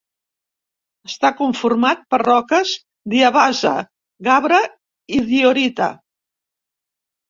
[1.09, 2.73] Està conformat per roques
[3.15, 3.77] diabasa,
[4.33, 4.63] gabre
[5.21, 5.97] i diorita.